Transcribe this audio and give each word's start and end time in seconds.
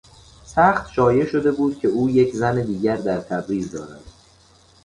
سخت 0.45 0.91
شایع 0.91 1.25
شده 1.25 1.51
بود 1.51 1.79
که 1.79 1.87
او 1.87 2.09
یک 2.09 2.35
زن 2.35 2.65
دیگر 2.65 2.95
در 2.97 3.19
تبریز 3.21 3.71
دارد. 3.71 4.03